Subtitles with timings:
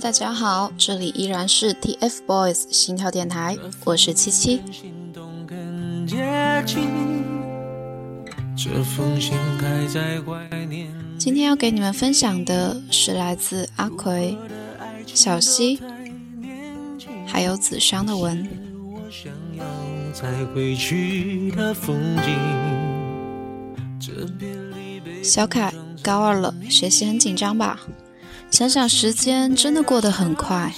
[0.00, 4.60] 大家好，这里依然是 TFBOYS 心跳电台，我是七七。
[11.18, 14.36] 今天要给你们分享的是来自阿奎、
[15.06, 15.78] 小溪，
[17.26, 18.48] 还有子商的文。
[25.22, 27.80] 小凯，高二了，学习很紧张吧？
[28.52, 30.74] 想想时间真的过得很快，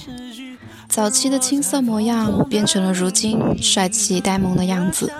[0.88, 5.12] 早期的青涩模样变成了如今帅气呆萌的样子，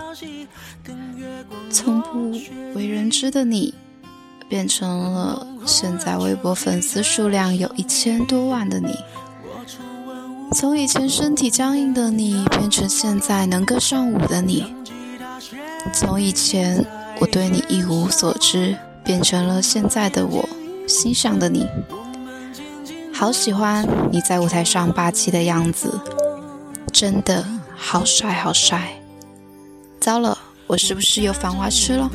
[1.69, 2.31] 从不
[2.77, 3.75] 为人知的你，
[4.49, 8.95] 变成了现在微博粉丝数量有一千多万的你，
[10.53, 14.73] 从以前身体僵硬的你，变成现在能歌善舞的你，
[15.93, 16.87] 从以前
[17.19, 20.49] 我对你一无所知，变成了现在的我
[20.87, 21.67] 欣赏的你。
[23.17, 25.89] 好喜欢你在舞台上霸气的样子，
[26.93, 28.93] 真的好帅好帅！
[30.01, 32.11] 糟了，我是不是有繁花痴了？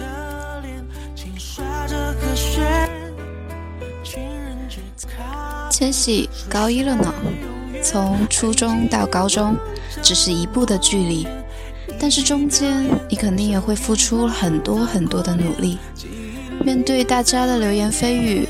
[5.71, 7.13] 千玺高一了呢，
[7.81, 9.55] 从初中到高中
[10.03, 11.25] 只是一步的距离，
[11.97, 15.77] 但是中间你肯定也会付出很多很多的努力。
[16.61, 18.45] 面对大家的流言蜚语，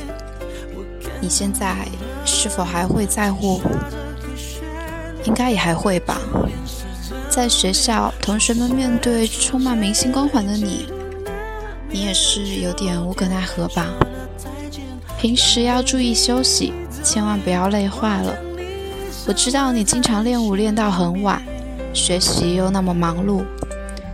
[1.21, 1.87] 你现在？
[2.25, 3.61] 是否还会在乎？
[5.25, 6.19] 应该也还会吧。
[7.29, 10.87] 在学校，同学们面对充满明星光环的你，
[11.89, 13.87] 你也是有点无可奈何吧。
[15.19, 18.35] 平时要注意休息，千万不要累坏了。
[19.27, 21.41] 我知道你经常练舞练到很晚，
[21.93, 23.43] 学习又那么忙碌，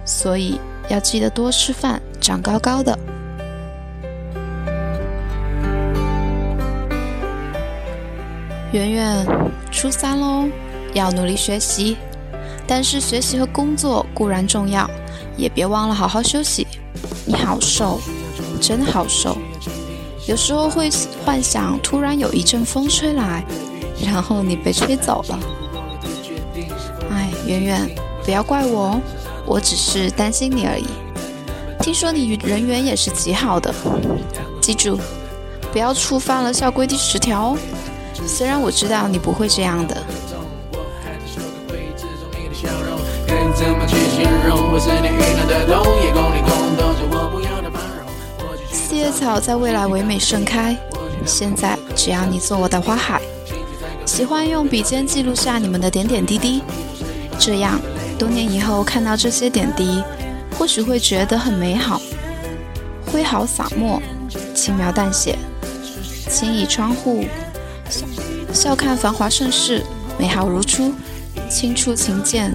[0.03, 0.59] 所以
[0.89, 2.97] 要记得多吃饭，长高高的。
[8.75, 9.25] 圆圆，
[9.71, 10.49] 初三喽，
[10.93, 11.95] 要努力学习。
[12.67, 14.89] 但是学习和工作固然重要，
[15.37, 16.67] 也别忘了好好休息。
[17.25, 18.01] 你好瘦，
[18.59, 19.37] 真好瘦。
[20.27, 20.89] 有时候会
[21.23, 23.45] 幻想突然有一阵风吹来，
[24.03, 25.39] 然后你被吹走了。
[27.11, 27.89] 哎，圆圆，
[28.25, 29.01] 不要怪我哦，
[29.45, 30.85] 我只是担心你而已。
[31.79, 33.73] 听说你人缘也是极好的，
[34.61, 34.99] 记住，
[35.71, 37.57] 不要触犯了校规第十条哦。
[38.27, 39.95] 虽然我知道你不会这样的。
[48.71, 50.75] 四叶草在未来唯美盛开，
[51.25, 53.21] 现在只要你做我的花海。
[54.05, 56.61] 喜欢用笔尖记录下你们的点点滴滴，
[57.39, 57.79] 这样
[58.17, 60.03] 多年以后看到这些点滴，
[60.57, 62.01] 或许会觉得很美好。
[63.11, 64.01] 挥毫洒墨，
[64.53, 65.37] 轻描淡写，
[66.29, 67.25] 轻倚窗户。
[68.53, 69.83] 笑看繁华盛世，
[70.17, 70.91] 美好如初；
[71.49, 72.51] 轻触琴键，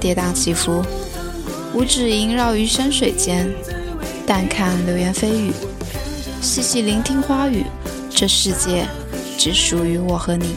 [0.00, 0.82] 跌宕起伏；
[1.72, 3.48] 五指萦绕于山水间，
[4.26, 5.52] 淡看流言蜚语，
[6.40, 7.64] 细细聆听花语。
[8.10, 8.86] 这世界
[9.36, 10.54] 只属于我和你。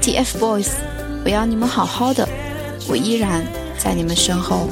[0.00, 0.68] TFBOYS，
[1.24, 2.28] 我要你们好好的，
[2.88, 3.46] 我依然
[3.78, 4.68] 在你们身后。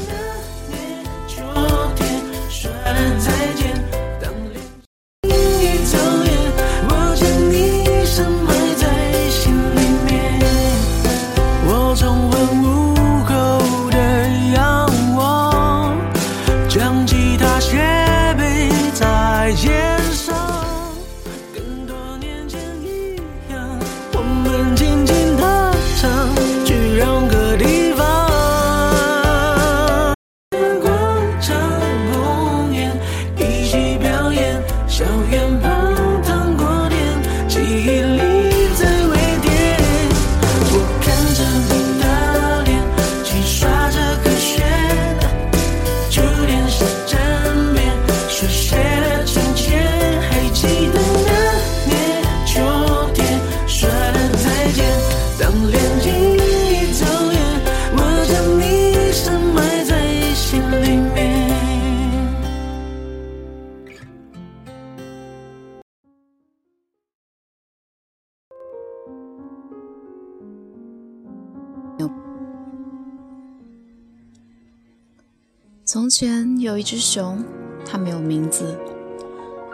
[75.85, 77.44] 从前有一只熊，
[77.85, 78.79] 它没有名字。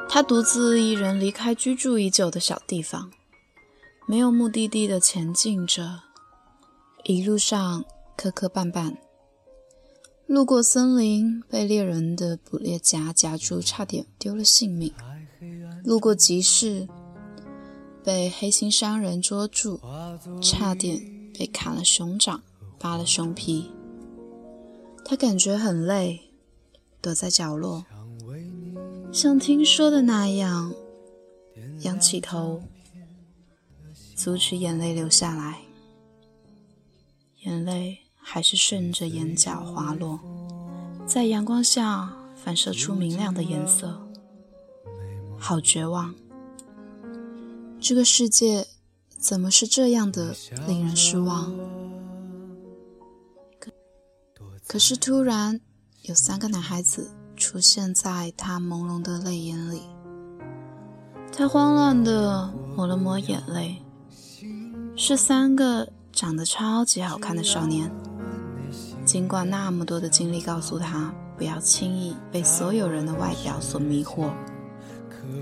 [0.09, 3.11] 它独自一人离开居住已久的小地方，
[4.07, 6.01] 没有目的地的前进着。
[7.05, 7.85] 一路上
[8.17, 8.97] 磕磕绊绊，
[10.27, 14.93] 路过森林，被猎人的捕猎夹夹住，差点丢了性命；
[15.85, 16.89] 路过集市，
[18.03, 19.81] 被黑心商人捉住，
[20.41, 21.01] 差点
[21.37, 22.43] 被砍了熊掌、
[22.79, 23.71] 扒了熊皮。
[25.05, 26.31] 他感觉很累，
[27.01, 27.85] 躲在角落，
[29.13, 30.73] 像听说的那样，
[31.81, 32.63] 仰起头，
[34.15, 35.61] 阻止眼泪流下来。
[37.45, 40.19] 眼泪还是顺着眼角滑落，
[41.07, 44.03] 在阳光下反射出明亮的颜色。
[45.39, 46.15] 好绝望！
[47.79, 48.67] 这个世界
[49.19, 50.35] 怎么是这样的
[50.67, 51.53] 令人失望？
[53.59, 53.73] 可
[54.67, 55.61] 可是突然
[56.03, 59.83] 有三个男孩子出现在他朦胧的泪眼里，
[61.33, 63.83] 他慌乱地抹了抹眼泪，
[64.97, 67.91] 是三个长得超级好看的少年。
[69.05, 74.31] 尽管那么多的经历告诉他不要轻易被所有人的外表所迷惑。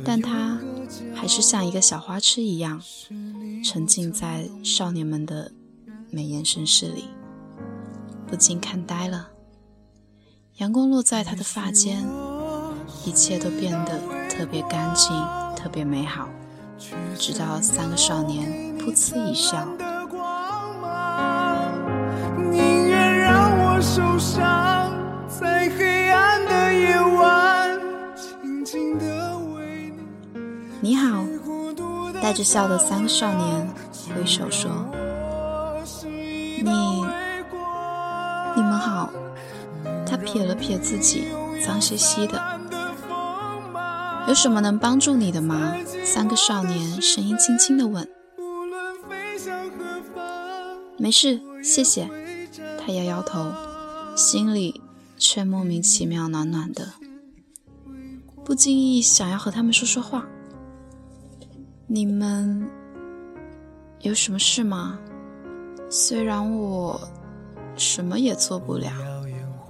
[0.04, 0.58] 但他
[1.14, 2.80] 还是像一个小花痴一样，
[3.64, 5.52] 沉浸在少年们的
[6.10, 7.04] 美颜盛世里，
[8.26, 9.28] 不禁看呆了。
[10.56, 12.06] 阳光落在他的发间，
[13.04, 15.10] 一切都变得特别干净，
[15.56, 16.28] 特别美好。
[17.18, 19.66] 直到三个少年噗呲一笑。
[22.50, 24.63] 宁愿让我受伤，
[32.24, 33.68] 带着笑的三个少年
[34.16, 34.70] 挥手说
[36.64, 37.04] ：“你，
[38.56, 39.12] 你们好。”
[40.08, 41.26] 他撇了撇自己，
[41.62, 42.42] 脏兮兮的。
[44.26, 45.76] 有什么能帮助你的吗？
[46.02, 48.08] 三个少年声音轻轻的问。
[50.96, 52.08] 没事，谢谢。
[52.78, 53.52] 他摇摇头，
[54.16, 54.80] 心里
[55.18, 56.94] 却莫名其妙暖暖的，
[58.42, 60.24] 不经意想要和他们说说话。
[61.86, 62.66] 你们
[64.00, 64.98] 有什么事吗？
[65.90, 66.98] 虽然我
[67.76, 68.90] 什么也做不了，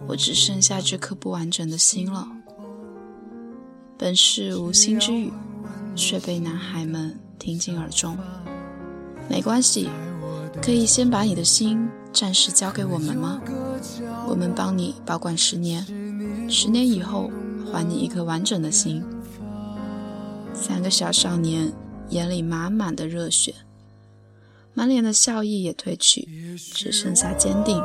[0.06, 2.28] 我只剩下这颗不完整的心了。
[3.98, 5.32] 本是无心之语，
[5.96, 8.16] 却被男孩们听进耳中。
[9.28, 9.88] 没关系，
[10.62, 13.40] 可以先把你的心暂时交给我们吗？
[14.28, 15.84] 我们帮你保管十年，
[16.48, 17.28] 十年以后
[17.72, 19.04] 还你一颗完整的心。
[20.54, 21.72] 三个小少年。
[22.14, 23.52] 眼里满满的热血，
[24.72, 27.82] 满脸的笑意也褪去，只剩下坚定。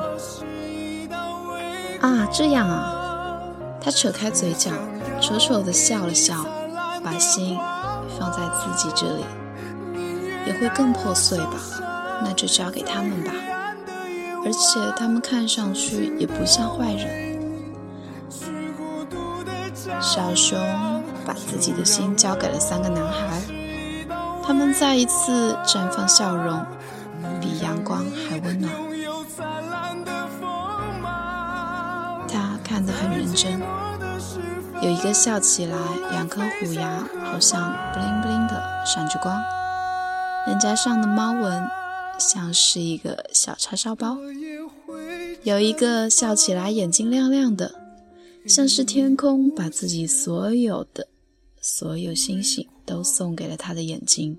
[1.99, 3.41] 啊，这样啊！
[3.81, 4.71] 他扯开嘴角，
[5.19, 6.45] 丑丑的笑了笑，
[7.03, 7.57] 把心
[8.19, 9.25] 放在自己这里，
[10.45, 11.59] 也会更破碎吧？
[12.23, 13.33] 那就交给他们吧。
[14.45, 17.27] 而且他们看上去也不像坏人。
[19.99, 20.55] 小熊
[21.25, 23.41] 把自己的心交给了三个男孩。
[24.49, 26.65] 他们再一次绽放笑容，
[27.39, 28.73] 比阳光还温暖。
[32.27, 33.61] 他看得很认真，
[34.81, 35.77] 有一个笑起来，
[36.09, 39.39] 两颗虎牙好像 bling bling 的闪着光，
[40.47, 41.69] 脸颊上的猫纹
[42.17, 44.17] 像是一个小叉烧包。
[45.43, 47.75] 有一个笑起来眼睛亮亮的，
[48.47, 51.07] 像是天空把自己所有的
[51.61, 52.67] 所有星星。
[52.89, 54.35] 都送给了他的眼睛。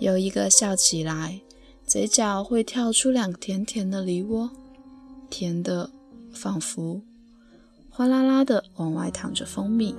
[0.00, 1.40] 有一个笑起来，
[1.86, 4.50] 嘴角会跳出两个甜甜的梨窝，
[5.30, 5.88] 甜的
[6.34, 7.00] 仿佛
[7.88, 9.94] 哗啦啦的往外淌着蜂蜜。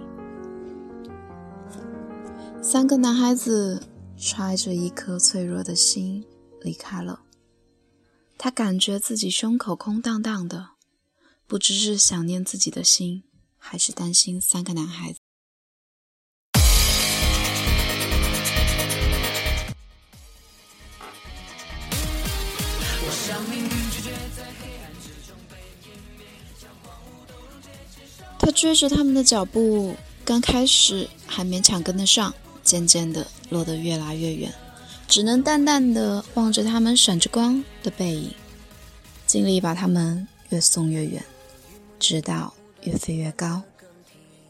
[2.61, 3.81] 三个男孩子
[4.17, 6.25] 揣着一颗脆弱的心
[6.61, 7.21] 离开了。
[8.37, 10.71] 他感觉自己胸口空荡荡的，
[11.47, 13.23] 不知是想念自己的心，
[13.57, 15.19] 还是担心三个男孩子。
[28.43, 29.95] 他追着他们的脚步，
[30.25, 34.53] 刚开始还勉强跟得上，渐渐的落得越来越远，
[35.07, 38.33] 只能淡淡的望着他们闪着光的背影，
[39.25, 41.23] 尽力把他们越送越远，
[41.97, 43.63] 直到越飞越高。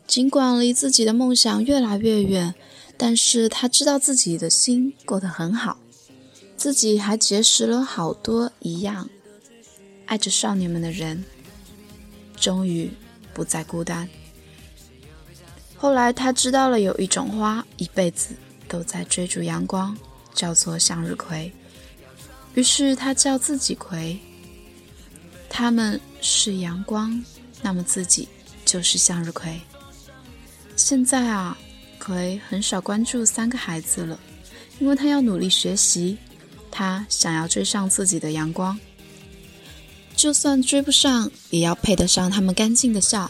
[0.07, 2.55] 尽管离自己的梦想越来越远，
[2.97, 5.77] 但是他知道自己的心过得很好，
[6.57, 9.07] 自己还结识了好多一样。
[10.07, 11.23] 爱着少年们的人，
[12.35, 12.91] 终于
[13.33, 14.07] 不再孤单。
[15.75, 18.35] 后来他知道了有一种花，一辈子
[18.67, 19.97] 都在追逐阳光，
[20.33, 21.51] 叫做向日葵。
[22.53, 24.17] 于是他叫自己葵。
[25.49, 27.23] 他们是阳光，
[27.61, 28.27] 那么自己
[28.65, 29.59] 就是向日葵。
[30.75, 31.57] 现在啊，
[31.99, 34.19] 葵很少关注三个孩子了，
[34.79, 36.17] 因为他要努力学习，
[36.71, 38.79] 他想要追上自己的阳光。
[40.23, 43.29] 就算追不上，也要配得上他们干净的笑。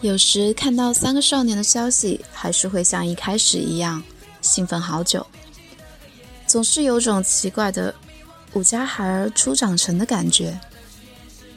[0.00, 4.02] 有时看到三个少年的消息，还是会像一开始一样
[4.40, 5.26] 兴奋好久。
[6.46, 7.94] 总是有种奇怪的
[8.54, 10.58] 五家孩儿初长成的感觉。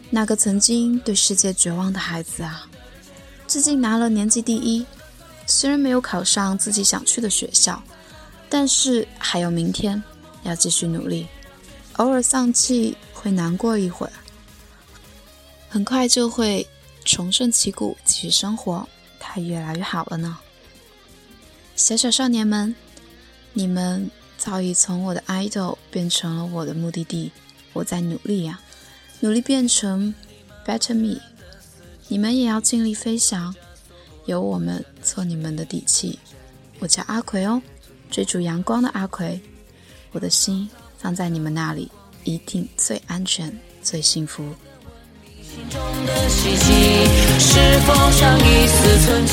[0.09, 2.67] 那个曾经对世界绝望的孩子啊，
[3.47, 4.85] 最近拿了年级第一。
[5.47, 7.81] 虽然没有考上自己想去的学校，
[8.49, 10.03] 但是还有明天，
[10.43, 11.25] 要继续努力。
[11.97, 12.95] 偶尔丧气。
[13.13, 14.13] 会难过一会儿，
[15.67, 16.67] 很快就会
[17.03, 18.87] 重振旗鼓，继续生活。
[19.19, 20.37] 他越来越好了呢。
[21.75, 22.75] 小小少年们，
[23.53, 27.31] 你们早已从我的 idol 变成了我的目的地。
[27.73, 28.59] 我在努力呀，
[29.21, 30.13] 努力变成
[30.63, 31.19] better me。
[32.07, 33.55] 你们也要尽力飞翔，
[34.25, 36.19] 有我们做你们的底气。
[36.77, 37.59] 我叫阿奎哦，
[38.11, 39.41] 追逐阳光的阿奎。
[40.11, 40.69] 我的心
[41.05, 41.91] 放在你们那里。
[42.23, 44.43] 一定最安全、最幸福。
[47.37, 49.27] 是否尚一丝存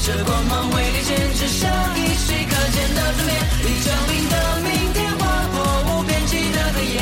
[0.00, 3.30] 这光芒威力简直像一稀可见的转变，
[3.66, 5.20] 已降临的明天划
[5.52, 6.96] 破无边际的黑夜，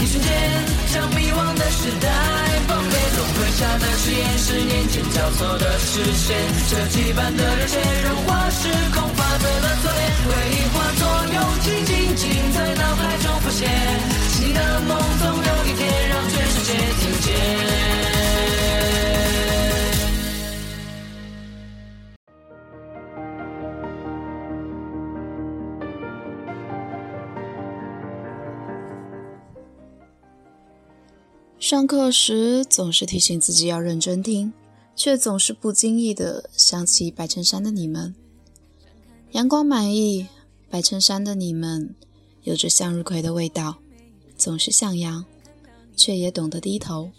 [0.00, 0.28] 一瞬间
[0.92, 2.08] 将迷惘的时代
[2.66, 6.34] 崩裂，轮回下的誓言是年前交错的视线，
[6.68, 11.02] 这羁绊的热血融化时空法则的锁链，回忆化作
[11.34, 13.70] 勇气，静静在脑海中浮现。
[14.40, 18.01] 你的梦总有一天让全世界听见。
[31.62, 34.52] 上课时总是提醒自己要认真听，
[34.96, 38.16] 却总是不经意的想起白衬衫的你们。
[39.30, 40.26] 阳光满溢，
[40.68, 41.94] 白衬衫的你们
[42.42, 43.78] 有着向日葵的味道。
[44.36, 45.24] 总是向阳，
[45.96, 47.12] 却也懂得低头。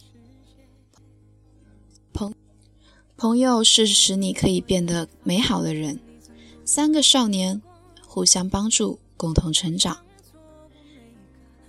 [2.11, 2.35] 朋
[3.15, 5.97] 朋友是使你可以变得美好的人。
[6.65, 7.61] 三个少年
[8.05, 9.99] 互相帮助，共同成长。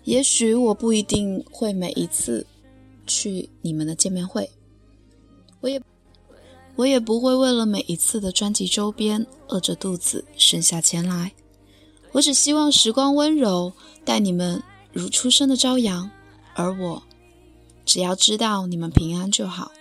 [0.02, 2.45] 也许我不一定会每一次
[3.06, 4.50] 去你们的见面会，
[5.61, 5.80] 我也
[6.76, 11.32] 我也不会为了每一次的专辑周边饿着肚子剩下钱来。
[12.12, 13.73] 我只希望时光温柔，
[14.04, 14.62] 待你们。
[14.92, 16.08] 如初生的朝阳，
[16.54, 17.02] 而我
[17.84, 19.73] 只要知道你们平安就好，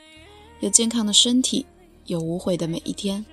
[0.60, 1.64] 有健康的身体，
[2.08, 3.24] 有无悔的每一天。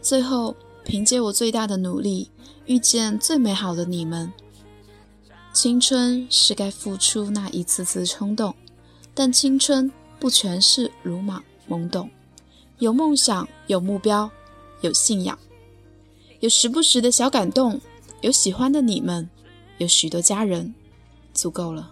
[0.00, 0.54] 最后，
[0.84, 2.30] 凭借我最大的努力，
[2.66, 4.32] 遇见最美好的你们。
[5.52, 8.54] 青春是该付出那一次次冲动，
[9.18, 12.08] 但青春不全是鲁莽懵懂，
[12.78, 14.30] 有梦想，有目标，
[14.80, 15.36] 有信仰，
[16.38, 17.80] 有时不时的小感动，
[18.20, 19.28] 有喜欢的你们，
[19.78, 20.72] 有许多家人。
[21.34, 21.90] 足够了。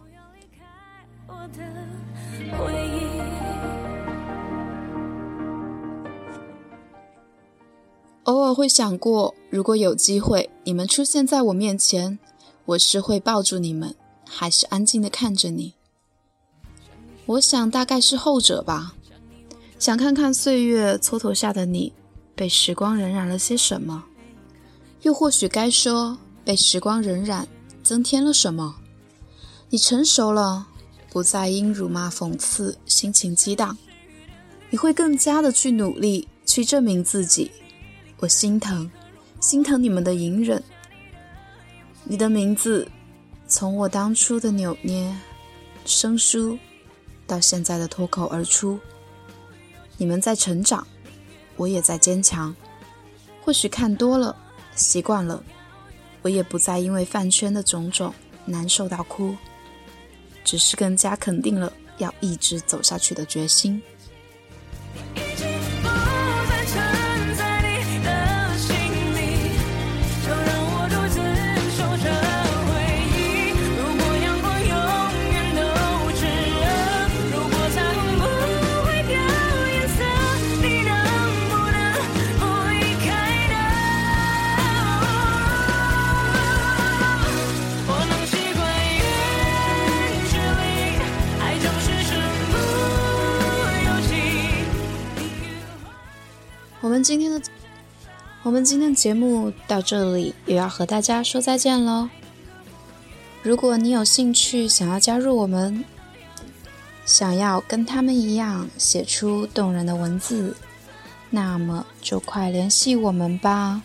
[8.22, 12.20] 偶尔会想过，如果有机会，你们出现在我面前，
[12.66, 15.75] 我是会抱住你们，还是安静的看着你？
[17.26, 18.94] 我想大概是后者吧。
[19.78, 21.92] 想看看岁月蹉跎下的你，
[22.34, 24.04] 被时光荏苒了些什么？
[25.02, 27.44] 又或许该说，被时光荏苒
[27.82, 28.76] 增添了什么？
[29.68, 30.68] 你成熟了，
[31.10, 33.76] 不再因辱骂、讽刺心情激荡，
[34.70, 37.50] 你会更加的去努力，去证明自己。
[38.18, 38.90] 我心疼，
[39.40, 40.62] 心疼你们的隐忍。
[42.04, 42.88] 你的名字，
[43.46, 45.14] 从我当初的扭捏、
[45.84, 46.56] 生疏，
[47.26, 48.78] 到现在的脱口而出。
[49.96, 50.86] 你们在成长，
[51.56, 52.54] 我也在坚强。
[53.42, 54.34] 或许看多了，
[54.74, 55.42] 习惯了，
[56.22, 58.12] 我也不再因为饭圈的种种
[58.44, 59.34] 难受到哭，
[60.44, 63.80] 只是更加肯定了要一直走下去的决心。
[98.46, 102.08] 我们今天节目到这里也要和大家说再见喽。
[103.42, 105.84] 如果你有兴趣想要加入我们，
[107.04, 110.56] 想要跟他们一样写出动人的文字，
[111.28, 113.82] 那么就快联系我们吧。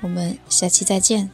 [0.00, 1.28] 我们下期再见。